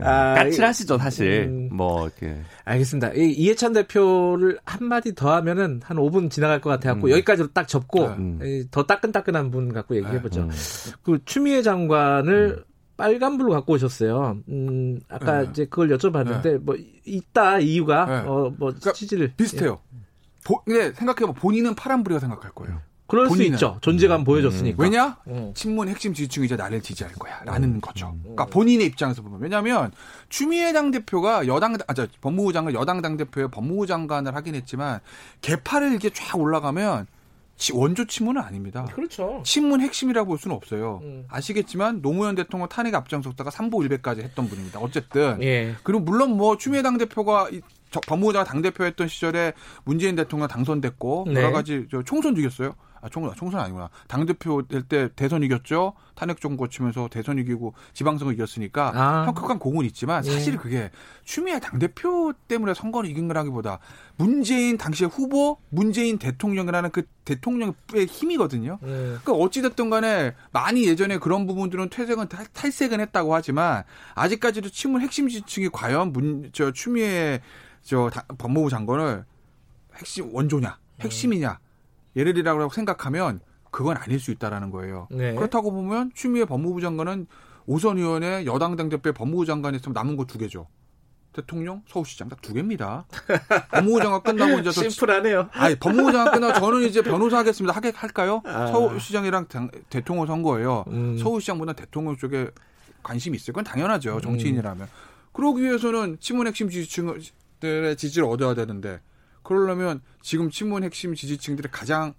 아, 0.00 0.34
까칠하시죠 0.34 0.98
사실. 0.98 1.46
음. 1.48 1.68
뭐 1.72 2.06
이렇게. 2.06 2.40
알겠습니다. 2.64 3.12
이해찬 3.14 3.72
대표를 3.72 4.58
한 4.64 4.84
마디 4.86 5.14
더 5.14 5.34
하면은 5.36 5.80
한 5.84 5.96
5분 5.96 6.30
지나갈 6.30 6.60
것 6.60 6.70
같아 6.70 6.92
갖고 6.92 7.08
음. 7.08 7.12
여기까지로 7.12 7.48
딱 7.52 7.68
접고 7.68 8.14
네. 8.16 8.64
더 8.70 8.84
따끈따끈한 8.84 9.50
분 9.50 9.72
갖고 9.72 9.96
얘기해 9.96 10.22
보죠. 10.22 10.44
네. 10.44 10.54
음. 11.20 11.22
그 11.24 11.24
추미애 11.24 11.62
장관을 11.62 12.56
음. 12.58 12.64
빨간불로 12.96 13.52
갖고 13.52 13.72
오셨어요. 13.74 14.38
음, 14.48 15.00
아까 15.08 15.42
네. 15.42 15.48
이제 15.50 15.64
그걸 15.64 15.88
여쭤봤는데 15.88 16.42
네. 16.42 16.58
뭐 16.58 16.76
있다 17.06 17.58
이유가 17.60 18.04
네. 18.04 18.28
어뭐 18.28 18.56
그러니까 18.58 18.92
치질 18.92 19.32
비슷해요. 19.36 19.80
예. 19.94 19.98
보, 20.44 20.62
근데 20.64 20.92
생각해보 20.92 21.32
보니는 21.32 21.74
파란불이라고 21.74 22.20
생각할 22.20 22.50
거예요. 22.52 22.80
그럴 23.06 23.26
본인은. 23.26 23.46
수 23.48 23.54
있죠. 23.54 23.78
존재감 23.80 24.20
음. 24.20 24.24
보여줬으니까. 24.24 24.80
왜냐? 24.80 25.16
음. 25.26 25.52
친문 25.54 25.88
핵심 25.88 26.14
지지층이 26.14 26.46
이제 26.46 26.54
나를 26.54 26.80
지지할 26.80 27.12
거야. 27.14 27.42
라는 27.44 27.74
음. 27.74 27.80
거죠. 27.80 28.14
그러니까 28.22 28.46
본인의 28.46 28.86
입장에서 28.86 29.22
보면. 29.22 29.40
왜냐하면 29.40 29.90
추미애 30.28 30.72
당대표가 30.72 31.48
여당, 31.48 31.76
아, 31.88 31.94
저, 31.94 32.06
법무부 32.20 32.52
장관, 32.52 32.72
여당 32.74 33.02
당대표의 33.02 33.50
법무부 33.50 33.86
장관을 33.86 34.36
하긴 34.36 34.54
했지만 34.54 35.00
개파를 35.40 35.90
이렇게 35.90 36.10
쫙 36.10 36.38
올라가면 36.38 37.08
원조 37.74 38.06
친문은 38.06 38.40
아닙니다. 38.40 38.86
그렇죠. 38.94 39.42
친문 39.44 39.80
핵심이라고 39.80 40.28
볼 40.28 40.38
수는 40.38 40.56
없어요. 40.56 41.00
음. 41.02 41.24
아시겠지만 41.28 42.02
노무현 42.02 42.34
대통령 42.34 42.68
탄핵 42.68 42.94
앞장섰다가 42.94 43.50
삼보 43.50 43.82
일배까지 43.82 44.22
했던 44.22 44.48
분입니다. 44.48 44.80
어쨌든 44.80 45.42
예. 45.42 45.74
그리고 45.82 46.00
물론 46.00 46.36
뭐 46.36 46.56
추미애 46.56 46.82
당 46.82 46.96
대표가 46.98 47.48
법무부 48.06 48.32
장관 48.32 48.46
당 48.46 48.62
대표였던 48.62 49.08
시절에 49.08 49.52
문재인 49.84 50.16
대통령 50.16 50.48
당선됐고 50.48 51.26
네. 51.28 51.34
여러 51.34 51.52
가지 51.52 51.86
총선 52.04 52.34
죽였어요. 52.34 52.74
아, 53.02 53.08
총선, 53.08 53.34
총선 53.34 53.60
아니구나. 53.60 53.88
당대표 54.08 54.62
될 54.66 54.82
때 54.82 55.08
대선 55.14 55.42
이겼죠? 55.42 55.94
탄핵 56.14 56.40
좀 56.40 56.56
거치면서 56.56 57.08
대선 57.08 57.38
이기고 57.38 57.74
지방선거 57.94 58.32
이겼으니까 58.32 58.92
아. 58.94 59.26
형격한 59.26 59.58
공은 59.58 59.84
있지만 59.86 60.22
사실 60.22 60.54
예. 60.54 60.56
그게 60.56 60.90
추미애 61.24 61.60
당대표 61.60 62.32
때문에 62.48 62.74
선거를 62.74 63.08
이긴 63.08 63.28
거라기보다 63.28 63.78
문재인 64.16 64.76
당시의 64.76 65.08
후보, 65.10 65.58
문재인 65.70 66.18
대통령이라는 66.18 66.90
그 66.90 67.02
대통령의 67.24 67.74
힘이거든요. 68.08 68.78
예. 68.82 68.86
그러니까 68.86 69.32
어찌됐든 69.32 69.90
간에 69.90 70.34
많이 70.52 70.86
예전에 70.86 71.18
그런 71.18 71.46
부분들은 71.46 71.90
퇴색은 71.90 72.28
탈, 72.28 72.72
색은 72.72 73.00
했다고 73.00 73.34
하지만 73.34 73.84
아직까지도 74.14 74.70
친문 74.70 75.00
핵심 75.00 75.28
지층이 75.28 75.70
과연 75.72 76.12
문, 76.12 76.50
저 76.52 76.72
추미애 76.72 77.40
저 77.82 78.10
법무부 78.36 78.68
장관을 78.68 79.24
핵심 79.96 80.34
원조냐, 80.34 80.78
핵심이냐, 81.00 81.58
예를 82.16 82.34
들라고 82.34 82.68
생각하면 82.70 83.40
그건 83.70 83.96
아닐 83.96 84.18
수 84.18 84.30
있다라는 84.32 84.70
거예요. 84.70 85.06
네. 85.10 85.34
그렇다고 85.34 85.70
보면 85.70 86.10
추미애 86.14 86.44
법무부 86.44 86.80
장관은 86.80 87.26
오선 87.66 87.98
의원의 87.98 88.46
여당 88.46 88.74
당대표 88.76 89.12
법무부 89.12 89.46
장관이 89.46 89.76
있으면 89.76 89.92
남은 89.94 90.16
거 90.16 90.24
두 90.24 90.38
개죠. 90.38 90.66
대통령, 91.32 91.82
서울시장 91.86 92.28
딱 92.28 92.40
두 92.42 92.52
개입니다. 92.52 93.04
법무부 93.70 94.00
장관 94.02 94.22
끝나고 94.22 94.58
이제 94.60 94.72
저 94.72 94.88
심플하네요. 94.88 95.48
아니 95.52 95.76
법무부 95.76 96.10
장관 96.10 96.34
끝나고 96.34 96.58
저는 96.58 96.82
이제 96.88 97.02
변호사 97.02 97.38
하겠습니다. 97.38 97.74
하게 97.76 97.92
할까요? 97.94 98.42
아. 98.44 98.66
서울시장이랑 98.66 99.46
당, 99.46 99.70
대통령 99.88 100.26
선거예요. 100.26 100.84
음. 100.88 101.16
서울시장보다 101.18 101.74
대통령 101.74 102.16
쪽에 102.16 102.48
관심이 103.04 103.36
있을 103.36 103.54
건 103.54 103.62
당연하죠. 103.62 104.16
음. 104.16 104.20
정치인이라면. 104.20 104.82
음. 104.82 104.90
그러기 105.32 105.62
위해서는 105.62 106.16
친문 106.18 106.48
핵심 106.48 106.68
지지층들의 106.68 107.96
지지를 107.96 108.26
얻어야 108.26 108.54
되는데 108.54 108.98
그러려면 109.42 110.00
지금 110.20 110.50
친문 110.50 110.84
핵심 110.84 111.14
지지층들이 111.14 111.68
가장 111.70 112.14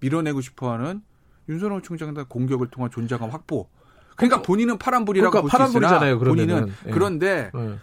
밀어내고 0.00 0.40
싶어하는 0.40 1.02
윤석열 1.48 1.82
총장의 1.82 2.26
공격을 2.28 2.68
통한 2.68 2.90
존재감 2.90 3.30
확보. 3.30 3.68
그러니까 4.16 4.38
어, 4.38 4.42
본인은 4.42 4.78
파란불이라고 4.78 5.30
그러니까 5.30 5.58
볼수 5.58 5.78
있으나 5.78 6.18
본인은 6.18 6.72
예. 6.86 6.90
그런데 6.90 7.50
예. 7.54 7.78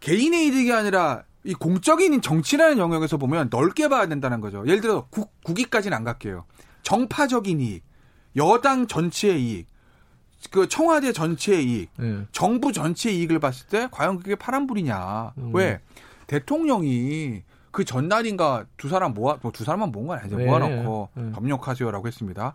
개인의 0.00 0.46
이득이 0.46 0.72
아니라 0.72 1.24
이 1.44 1.54
공적인 1.54 2.20
정치라는 2.20 2.78
영역에서 2.78 3.16
보면 3.16 3.48
넓게 3.50 3.88
봐야 3.88 4.06
된다는 4.06 4.40
거죠. 4.40 4.62
예를 4.66 4.80
들어 4.80 5.06
국, 5.10 5.32
국위까지는 5.42 5.96
안 5.96 6.04
갈게요. 6.04 6.44
정파적인 6.82 7.60
이익, 7.60 7.82
여당 8.36 8.86
전체의 8.86 9.42
이익, 9.42 9.66
그 10.50 10.68
청와대 10.68 11.12
전체의 11.12 11.64
이익, 11.64 11.90
예. 12.00 12.26
정부 12.32 12.72
전체의 12.72 13.18
이익을 13.18 13.38
봤을 13.38 13.66
때 13.68 13.88
과연 13.90 14.18
그게 14.18 14.34
파란불이냐? 14.34 15.34
음. 15.38 15.50
왜 15.54 15.80
대통령이 16.26 17.42
그 17.70 17.84
전날인가 17.84 18.64
두 18.76 18.88
사람 18.88 19.14
모아 19.14 19.38
뭐 19.42 19.52
두 19.52 19.64
사람만 19.64 19.92
모은 19.92 20.06
건 20.08 20.18
아니죠. 20.18 20.36
네. 20.36 20.46
모아놓고 20.46 21.08
네. 21.14 21.30
협력하세요라고 21.34 22.06
했습니다. 22.06 22.54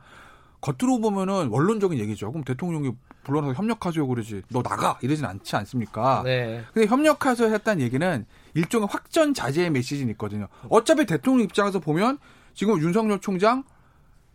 겉으로 0.61 0.99
보면은 0.99 1.49
원론적인 1.49 1.99
얘기죠. 1.99 2.31
그럼 2.31 2.43
대통령이 2.43 2.93
불러서 3.23 3.53
협력하세요 3.53 4.07
그러지. 4.07 4.41
너 4.49 4.63
나가 4.63 4.97
이러진 5.01 5.25
않지 5.25 5.55
않습니까? 5.57 6.21
네. 6.23 6.63
근데 6.73 6.87
협력하세요 6.87 7.53
했다는 7.53 7.83
얘기는 7.83 8.25
일종의 8.55 8.87
확전 8.91 9.33
자제의 9.33 9.69
메시지는 9.71 10.11
있거든요. 10.13 10.47
어차피 10.69 11.05
대통령 11.05 11.43
입장에서 11.45 11.79
보면 11.79 12.17
지금 12.53 12.79
윤석열 12.79 13.19
총장 13.19 13.63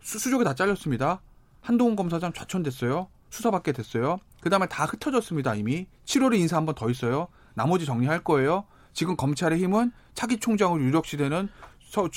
수수족이 0.01 0.43
다 0.43 0.53
잘렸습니다. 0.53 1.21
한동훈 1.61 1.95
검사장 1.95 2.31
좌천됐어요. 2.33 3.07
수사받게 3.29 3.71
됐어요. 3.71 4.17
그 4.41 4.49
다음에 4.49 4.65
다 4.67 4.85
흩어졌습니다, 4.85 5.55
이미. 5.55 5.85
7월에 6.05 6.37
인사 6.39 6.57
한 6.57 6.65
번 6.65 6.75
더 6.75 6.89
있어요. 6.89 7.27
나머지 7.53 7.85
정리할 7.85 8.23
거예요. 8.23 8.65
지금 8.93 9.15
검찰의 9.15 9.59
힘은 9.59 9.91
차기 10.13 10.37
총장으로 10.37 10.83
유력시되는 10.83 11.49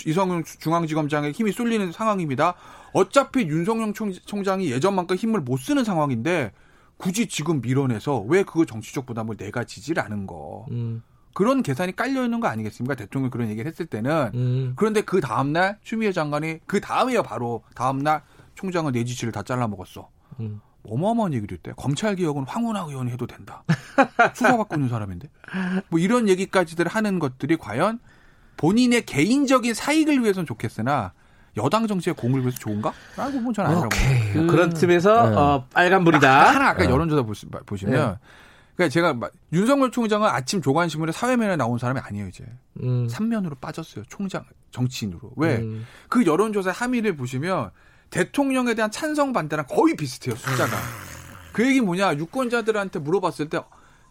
이성윤 0.06 0.44
중앙지검장의 0.44 1.32
힘이 1.32 1.52
쏠리는 1.52 1.90
상황입니다. 1.92 2.54
어차피 2.92 3.40
윤석열 3.42 3.92
총장이 3.92 4.70
예전만큼 4.70 5.16
힘을 5.16 5.40
못 5.40 5.58
쓰는 5.58 5.84
상황인데 5.84 6.52
굳이 6.96 7.26
지금 7.26 7.60
밀어내서 7.60 8.20
왜 8.20 8.44
그거 8.44 8.64
정치적 8.64 9.06
부담을 9.06 9.36
내가 9.36 9.64
지지를 9.64 10.02
않은 10.04 10.26
거. 10.26 10.66
음. 10.70 11.02
그런 11.34 11.64
계산이 11.64 11.96
깔려 11.96 12.22
있는 12.24 12.38
거 12.38 12.46
아니겠습니까? 12.46 12.94
대통령 12.94 13.30
그런 13.30 13.48
얘기를 13.48 13.68
했을 13.68 13.86
때는. 13.86 14.30
음. 14.34 14.72
그런데 14.76 15.00
그 15.00 15.20
다음날 15.20 15.78
추미애 15.82 16.12
장관이 16.12 16.60
그 16.66 16.80
다음에요 16.80 17.24
바로 17.24 17.64
다음날 17.74 18.22
총장은 18.54 18.92
내 18.92 19.02
지지를 19.02 19.32
다 19.32 19.42
잘라 19.42 19.66
먹었어. 19.66 20.08
음. 20.38 20.60
어마어마한 20.88 21.34
얘기를 21.34 21.56
했대. 21.56 21.72
검찰 21.76 22.16
개혁은 22.16 22.44
황운하 22.44 22.84
의원이 22.88 23.10
해도 23.10 23.26
된다. 23.26 23.64
수사받고 24.34 24.76
있는 24.76 24.88
사람인데. 24.88 25.28
뭐 25.88 25.98
이런 25.98 26.28
얘기까지들 26.28 26.86
하는 26.88 27.18
것들이 27.18 27.56
과연 27.56 28.00
본인의 28.56 29.06
개인적인 29.06 29.74
사익을 29.74 30.22
위해서는 30.22 30.46
좋겠으나 30.46 31.12
여당 31.56 31.86
정치의 31.86 32.14
공을 32.14 32.40
위해서 32.40 32.58
좋은가? 32.58 32.92
라고 33.16 33.32
보면 33.32 33.54
저는 33.54 33.70
아니라고 33.70 33.88
봅니다. 33.88 34.52
그, 34.52 34.56
런 34.56 34.70
틈에서 34.70 35.30
네. 35.30 35.36
어, 35.36 35.66
빨간불이다. 35.72 36.54
하나 36.54 36.68
아까 36.70 36.84
네. 36.84 36.90
여론조사 36.90 37.22
보시, 37.22 37.46
보시면 37.46 37.92
네. 37.94 38.18
그러니까 38.76 38.92
제가 38.92 39.16
윤석열 39.52 39.90
총장은 39.90 40.28
아침 40.28 40.60
조간신문에 40.60 41.12
사회면에 41.12 41.56
나온 41.56 41.78
사람이 41.78 42.00
아니에요 42.00 42.26
이제 42.26 42.44
음. 42.82 43.06
3면으로 43.06 43.60
빠졌어요 43.60 44.04
총장 44.08 44.44
정치인으로 44.72 45.32
왜그 45.36 45.62
음. 45.62 46.26
여론조사 46.26 46.72
함의를 46.72 47.16
보시면 47.16 47.70
대통령에 48.14 48.74
대한 48.74 48.92
찬성 48.92 49.32
반대랑 49.32 49.66
거의 49.68 49.96
비슷해요 49.96 50.36
숫자가. 50.36 50.76
그 51.52 51.66
얘기 51.66 51.80
뭐냐 51.80 52.14
유권자들한테 52.14 53.00
물어봤을 53.00 53.48
때 53.48 53.60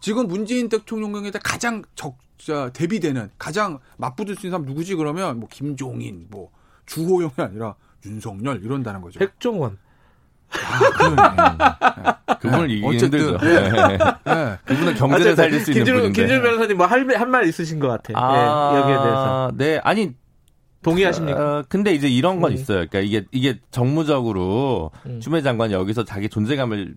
지금 0.01 0.27
문재인 0.27 0.67
대통령에 0.67 1.31
대해 1.31 1.39
가장 1.41 1.83
적자 1.95 2.69
대비되는 2.73 3.31
가장 3.37 3.79
맞붙을 3.95 4.35
수 4.35 4.45
있는 4.45 4.59
사람 4.59 4.65
누구지 4.65 4.95
그러면 4.95 5.39
뭐 5.39 5.47
김종인 5.49 6.27
뭐 6.29 6.51
주호영이 6.85 7.31
아니라 7.37 7.75
윤석열 8.05 8.61
이런다는 8.61 8.99
거죠. 8.99 9.19
백종원. 9.19 9.77
아, 10.51 12.17
네. 12.27 12.35
그분을 12.41 12.69
이기기 12.71 12.97
힘들죠. 12.97 13.37
네. 13.37 13.97
네. 14.25 14.59
그분은 14.65 14.95
경제를 14.95 15.35
살릴 15.37 15.61
수 15.61 15.71
있는 15.71 15.85
분인데. 15.85 16.11
김준호 16.11 16.41
변호사님 16.43 16.77
뭐할한말 16.77 17.47
있으신 17.47 17.79
것 17.79 17.87
같아요. 17.87 18.17
아, 18.17 18.73
네, 18.73 18.79
여기에 18.79 18.95
대해서. 18.95 19.51
네, 19.55 19.79
아니 19.81 20.13
동의하십니까? 20.83 21.59
어, 21.59 21.63
근데 21.67 21.93
이제 21.93 22.07
이런 22.07 22.39
건 22.39 22.51
음. 22.51 22.55
있어요. 22.55 22.85
그러니까 22.87 22.99
이게 22.99 23.25
이게 23.31 23.59
정무적으로 23.71 24.91
음. 25.05 25.19
추미애 25.19 25.41
장관이 25.41 25.73
여기서 25.73 26.03
자기 26.03 26.29
존재감을 26.29 26.95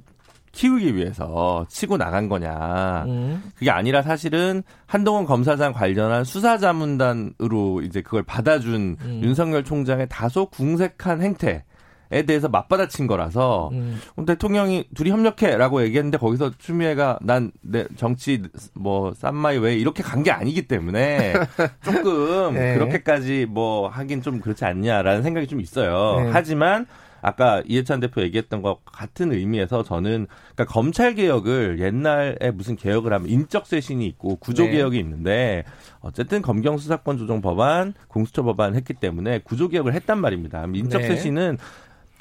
키우기 0.53 0.97
위해서 0.97 1.67
치고 1.69 1.99
나간 1.99 2.29
거냐. 2.29 3.05
음. 3.07 3.53
그게 3.55 3.71
아니라 3.71 4.03
사실은 4.03 4.63
한동훈 4.87 5.27
검사장 5.27 5.73
관련한 5.73 6.25
수사자문단으로 6.25 7.83
이제 7.83 8.01
그걸 8.01 8.23
받아준 8.23 8.97
음. 9.03 9.21
윤석열 9.23 9.65
총장의 9.65 10.09
다소 10.09 10.47
궁색한 10.47 11.23
행태. 11.23 11.65
에 12.13 12.23
대해서 12.23 12.49
맞받아친 12.49 13.07
거라서 13.07 13.71
음. 13.73 13.99
대통령이 14.27 14.89
둘이 14.95 15.11
협력해라고 15.11 15.83
얘기했는데 15.83 16.19
거기서 16.19 16.53
추미애가 16.59 17.19
난 17.23 17.51
내 17.63 17.87
정치 17.97 18.43
뭐 18.75 19.13
쌈마이 19.15 19.59
왜 19.59 19.77
이렇게 19.77 20.03
간 20.03 20.23
게 20.23 20.31
아니기 20.31 20.67
때문에 20.67 21.35
조금 21.85 22.55
네. 22.55 22.75
그렇게까지 22.75 23.47
뭐 23.49 23.89
하긴 23.89 24.23
좀 24.23 24.41
그렇지 24.41 24.65
않냐라는 24.65 25.23
생각이 25.23 25.47
좀 25.47 25.61
있어요. 25.61 26.21
네. 26.21 26.31
하지만 26.33 26.87
아까 27.23 27.63
이해찬 27.67 28.01
대표 28.01 28.23
얘기했던 28.23 28.63
것 28.63 28.85
같은 28.85 29.33
의미에서 29.33 29.83
저는 29.83 30.27
그러니까 30.55 30.73
검찰 30.73 31.15
개혁을 31.15 31.81
옛날에 31.81 32.51
무슨 32.55 32.77
개혁을 32.77 33.13
하면 33.13 33.29
인적 33.29 33.67
쇄신이 33.67 34.07
있고 34.07 34.37
구조 34.37 34.65
네. 34.65 34.73
개혁이 34.73 34.97
네. 34.97 35.01
있는데 35.03 35.65
어쨌든 36.01 36.43
검경 36.43 36.79
수사권 36.79 37.19
조정 37.19 37.41
법안, 37.41 37.95
공수처 38.09 38.43
법안 38.43 38.75
했기 38.75 38.95
때문에 38.95 39.41
구조 39.41 39.69
개혁을 39.69 39.95
했단 39.95 40.21
말입니다. 40.21 40.65
인적 40.73 41.03
네. 41.03 41.09
쇄신은 41.09 41.59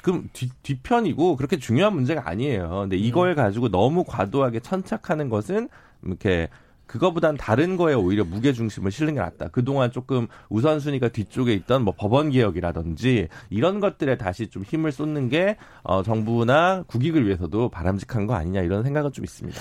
그럼 0.06 0.28
뒤, 0.32 0.48
뒤편이고 0.62 1.34
그렇게 1.34 1.58
중요한 1.58 1.92
문제가 1.92 2.28
아니에요. 2.30 2.82
근데 2.82 2.96
이걸 2.96 3.30
음. 3.30 3.34
가지고 3.34 3.70
너무 3.70 4.04
과도하게 4.04 4.60
천착하는 4.60 5.28
것은 5.28 5.68
이렇게 6.04 6.48
그거보단 6.86 7.36
다른 7.36 7.76
거에 7.76 7.92
오히려 7.92 8.24
무게 8.24 8.52
중심을 8.52 8.92
실는 8.92 9.14
게 9.14 9.20
낫다. 9.20 9.48
그동안 9.48 9.90
조금 9.90 10.28
우선순위가 10.48 11.08
뒤쪽에 11.08 11.52
있던 11.54 11.82
뭐 11.82 11.92
법원 11.98 12.30
개혁이라든지 12.30 13.26
이런 13.50 13.80
것들에 13.80 14.16
다시 14.16 14.46
좀 14.46 14.62
힘을 14.62 14.92
쏟는 14.92 15.28
게 15.28 15.56
어, 15.82 16.04
정부나 16.04 16.84
국익을 16.86 17.26
위해서도 17.26 17.68
바람직한 17.70 18.28
거 18.28 18.34
아니냐 18.34 18.60
이런 18.60 18.84
생각은 18.84 19.10
좀 19.10 19.24
있습니다. 19.24 19.60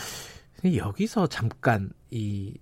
여기서 0.75 1.25
잠깐 1.25 1.89
이 2.11 2.53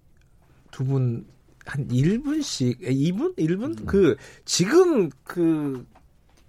두 0.72 0.86
분 0.86 1.26
한 1.66 1.88
1분씩 1.88 2.82
2분 2.82 3.38
1분 3.38 3.80
음. 3.80 3.86
그 3.86 4.16
지금 4.46 5.10
그 5.24 5.86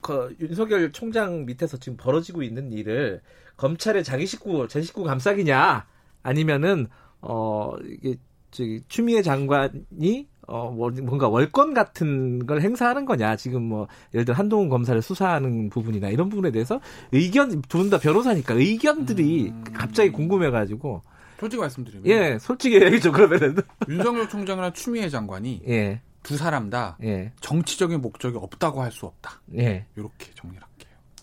그 0.05 0.37
윤석열 0.39 0.93
총장 0.93 1.47
밑에서 1.47 1.79
지금 1.79 1.97
벌어지고 1.97 2.43
있는 2.43 2.73
일을 2.73 3.23
검찰의 3.57 4.05
자기 4.05 4.27
식구 4.27 4.69
제 4.69 4.83
식구 4.83 5.03
감싸기냐 5.03 5.87
아니면은 6.23 6.89
어 7.23 7.73
이게 7.85 8.17
저기 8.51 8.83
추미애 8.89 9.23
장관이 9.23 10.29
어, 10.47 10.71
뭐, 10.71 10.91
뭔가 11.03 11.27
월권 11.27 11.73
같은 11.73 12.45
걸 12.47 12.61
행사하는 12.61 13.07
거냐. 13.07 13.35
지금 13.37 13.63
뭐, 13.63 13.89
예를 14.13 14.27
들어 14.27 14.37
한동훈 14.37 14.69
검사를 14.69 15.01
수사하는 15.01 15.71
부분이나 15.71 16.11
이런 16.11 16.29
부분에 16.29 16.51
대해서 16.51 16.81
의견, 17.13 17.63
두 17.63 17.79
분 17.79 17.89
다 17.89 17.99
변호사니까 17.99 18.53
의견들이 18.53 19.49
음... 19.49 19.65
갑자기 19.73 20.11
궁금해가지고. 20.13 21.01
솔직히 21.41 21.61
말씀드리면. 21.63 22.07
예, 22.09 22.39
솔직히 22.39 22.77
얘기죠, 22.83 23.11
그러면은. 23.11 23.57
윤석열 23.89 24.29
총장이나 24.29 24.75
추미애 24.75 25.09
장관이. 25.09 25.63
예. 25.67 26.03
두 26.25 26.37
사람 26.37 26.71
다. 26.71 26.97
예. 27.05 27.31
정치적인 27.41 28.01
목적이 28.01 28.39
없다고 28.41 28.83
할 28.83 28.91
수 28.91 29.07
없다. 29.07 29.41
예. 29.57 29.87
이렇게 29.95 30.33
정리를 30.35 30.61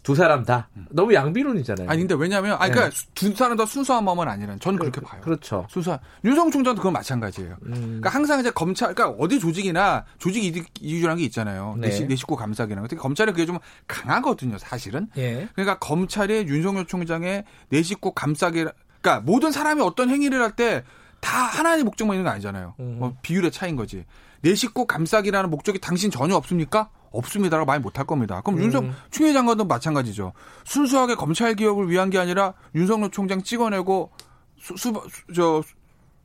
두 0.04 0.16
사람 0.16 0.44
다 0.44 0.68
음. 0.76 0.88
너무 0.90 1.14
양비론이잖아요. 1.14 1.88
아니 1.88 2.00
근데 2.00 2.16
왜냐하면 2.16 2.58
아니 2.60 2.72
그러니까 2.72 2.96
네. 2.96 3.08
두 3.14 3.36
사람 3.36 3.56
다 3.56 3.68
순수한 3.68 4.04
마음은 4.04 4.28
아니라 4.28 4.58
저는 4.58 4.80
그, 4.80 4.86
렇게 4.86 5.00
봐요. 5.00 5.22
그렇죠. 5.22 5.68
순수한 5.70 6.00
윤성 6.26 6.50
총장도 6.50 6.80
그건 6.82 6.94
마찬가지예요. 6.94 7.58
음. 7.68 7.72
그러니까 7.72 8.10
항상 8.10 8.40
이제 8.40 8.50
검찰 8.50 8.96
그러니까 8.96 9.16
어디 9.24 9.40
조직이나 9.40 10.06
조직 10.18 10.66
이유라는 10.80 11.18
게 11.18 11.24
있잖아요. 11.26 11.76
네. 11.80 11.90
내, 11.90 12.08
내 12.08 12.16
식구 12.16 12.36
감사기나 12.36 12.82
특히 12.88 12.98
검찰이 13.00 13.32
그게 13.32 13.46
좀 13.46 13.60
강하거든요, 13.88 14.58
사실은. 14.58 15.08
예. 15.18 15.48
그러니까 15.54 15.78
검찰이 15.78 16.48
윤석열 16.48 16.88
총장의 16.88 17.44
내 17.70 17.84
식구 17.84 18.14
감싸기 18.14 18.66
그러니까 19.02 19.20
모든 19.24 19.52
사람이 19.52 19.82
어떤 19.84 20.10
행위를 20.10 20.42
할 20.42 20.52
때 20.56 20.84
다 21.22 21.38
하나의 21.38 21.84
목적만 21.84 22.16
있는 22.16 22.24
거 22.26 22.32
아니잖아요. 22.32 22.74
음. 22.80 22.96
뭐 22.98 23.16
비율의 23.22 23.52
차이인 23.52 23.76
거지. 23.76 24.06
내 24.42 24.56
식구 24.56 24.86
감싸기라는 24.86 25.50
목적이 25.50 25.80
당신 25.80 26.12
전혀 26.12 26.36
없습니까? 26.36 26.90
없습니다라고 27.12 27.66
말 27.66 27.80
못할 27.80 28.06
겁니다. 28.06 28.42
그럼 28.42 28.60
음. 28.60 28.64
윤석 28.64 28.86
추미애 29.12 29.34
장관도 29.34 29.66
마찬가지죠. 29.66 30.34
순수하게 30.64 31.16
검찰 31.16 31.56
개혁을 31.56 31.90
위한 31.90 32.10
게 32.10 32.18
아니라 32.18 32.54
윤석열 32.74 33.12
총장 33.12 33.44
찍어내고 33.44 34.12
수, 34.60 34.78
수, 34.78 34.94
저 35.36 35.62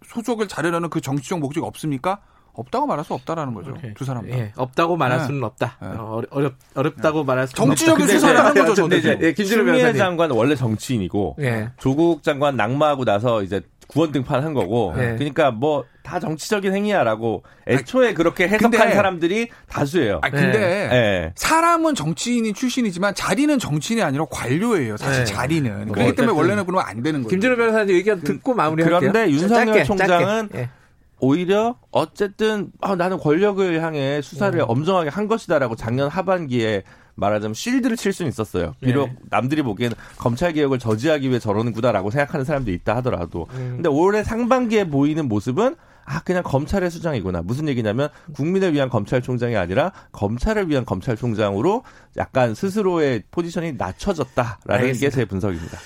소속을 0.04 0.46
자르려는 0.46 0.88
그 0.90 1.00
정치적 1.00 1.40
목적이 1.40 1.66
없습니까? 1.66 2.20
없다고 2.52 2.87
말할 2.87 3.04
수 3.04 3.12
없다라는 3.12 3.52
거죠. 3.52 3.73
오케이. 3.73 3.92
두 3.92 4.04
사람 4.04 4.26
다. 4.26 4.37
예, 4.37 4.52
없다고 4.56 4.96
말할 4.96 5.18
네. 5.18 5.26
수는 5.26 5.44
없다. 5.44 5.76
네. 5.80 5.88
어, 5.88 6.23
어렵 6.30 6.54
어렵다고 6.75 7.20
네. 7.20 7.25
말할 7.26 7.49
수는 7.49 7.66
정치적인 7.66 8.06
수사를 8.06 8.38
하는 8.38 8.64
거죠. 8.64 8.82
근데 8.82 8.96
이제 8.99 9.18
예, 9.20 9.32
김준호 9.32 9.92
장관 9.92 10.30
원래 10.30 10.54
정치인이고 10.54 11.37
예. 11.40 11.70
조국 11.78 12.23
장관 12.23 12.56
낙마하고 12.56 13.04
나서 13.04 13.42
이제 13.42 13.61
구원 13.88 14.11
등판한 14.11 14.54
거고. 14.54 14.94
네. 14.96 15.16
그러니까 15.16 15.50
뭐 15.50 15.85
다 16.06 16.20
정치적인 16.20 16.72
행위야라고 16.72 17.42
애초에 17.66 18.14
그렇게 18.14 18.44
해석한 18.44 18.70
근데, 18.70 18.94
사람들이 18.94 19.48
다수예요. 19.68 20.20
아 20.22 20.30
근데 20.30 20.58
네. 20.88 21.32
사람은 21.34 21.96
정치인이 21.96 22.52
출신이지만 22.52 23.14
자리는 23.14 23.58
정치인이 23.58 24.02
아니라 24.02 24.25
관료예요. 24.30 24.96
사실 24.96 25.25
네. 25.25 25.32
자리는. 25.32 25.90
그렇기 25.90 26.14
때문에 26.14 26.36
원래는 26.36 26.64
그러면 26.64 26.84
안 26.86 27.02
되는 27.02 27.22
거죠. 27.22 27.30
김진호 27.30 27.56
변호사님 27.56 27.96
의견 27.96 28.20
듣고 28.22 28.54
마무리할게요. 28.54 29.00
그런데 29.00 29.30
윤석열 29.30 29.66
짧게, 29.66 29.84
총장은 29.84 30.48
짧게. 30.50 30.58
예. 30.58 30.70
오히려 31.18 31.76
어쨌든 31.90 32.70
아, 32.80 32.94
나는 32.94 33.18
권력을 33.18 33.82
향해 33.82 34.20
수사를 34.22 34.58
음. 34.60 34.64
엄정하게 34.68 35.10
한 35.10 35.26
것이다라고 35.26 35.75
작년 35.75 36.08
하반기에 36.08 36.84
말하자면 37.16 37.54
실드를 37.54 37.96
칠 37.96 38.12
수는 38.12 38.28
있었어요. 38.28 38.75
비록 38.80 39.08
네. 39.08 39.16
남들이 39.30 39.62
보기에는 39.62 39.96
검찰 40.18 40.52
개혁을 40.52 40.78
저지하기 40.78 41.28
위해 41.30 41.38
저러는구나라고 41.38 42.10
생각하는 42.10 42.44
사람도 42.44 42.70
있다 42.70 42.96
하더라도. 42.96 43.46
음. 43.54 43.72
근데 43.76 43.88
올해 43.88 44.22
상반기에 44.22 44.88
보이는 44.88 45.26
모습은 45.26 45.76
아 46.06 46.20
그냥 46.20 46.42
검찰의 46.44 46.90
수장이구나. 46.90 47.42
무슨 47.42 47.68
얘기냐면 47.68 48.08
국민을 48.34 48.72
위한 48.72 48.88
검찰총장이 48.88 49.56
아니라 49.56 49.92
검찰을 50.12 50.70
위한 50.70 50.84
검찰총장으로 50.84 51.82
약간 52.16 52.54
스스로의 52.54 53.25
포지션이 53.30 53.72
낮춰졌다라는 53.72 54.56
알겠습니다. 54.66 55.10
게제 55.10 55.25
분석입니다. 55.26 55.78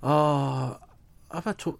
아 0.00 0.78
아마 1.28 1.54
저 1.58 1.74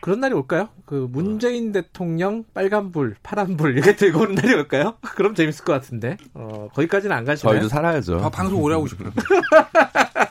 그런 0.00 0.20
날이 0.20 0.34
올까요? 0.34 0.68
그 0.84 1.08
문재인 1.10 1.72
대통령 1.72 2.44
빨간불, 2.54 3.16
파란불 3.22 3.72
이렇게 3.72 3.96
들고 3.96 4.20
오는 4.20 4.34
날이 4.36 4.54
올까요? 4.54 4.94
그럼 5.16 5.34
재밌을 5.34 5.64
것 5.64 5.72
같은데. 5.72 6.16
어, 6.34 6.68
거기까지는 6.74 7.14
안 7.14 7.24
가시나요? 7.24 7.54
저희도 7.54 7.68
살아야죠. 7.68 8.20
아, 8.22 8.30
방송 8.30 8.62
오래 8.62 8.74
하고 8.74 8.86
싶어요. 8.86 9.10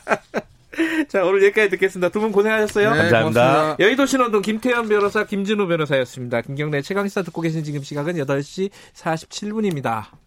자, 1.07 1.23
오늘 1.23 1.43
여기까지 1.43 1.69
듣겠습니다. 1.71 2.09
두 2.09 2.19
분 2.19 2.31
고생하셨어요. 2.31 2.91
네, 2.91 2.97
감사합니다. 2.97 3.43
고맙습니다. 3.43 3.75
여의도 3.83 4.05
신호동 4.05 4.41
김태현 4.41 4.87
변호사, 4.89 5.23
김진우 5.25 5.67
변호사였습니다. 5.67 6.41
김경래 6.41 6.81
최강시사 6.81 7.21
듣고 7.23 7.41
계신 7.41 7.63
지금 7.63 7.83
시각은 7.83 8.15
8시 8.15 8.69
47분입니다. 8.95 10.24